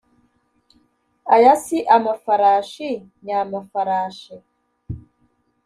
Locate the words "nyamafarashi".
3.25-4.35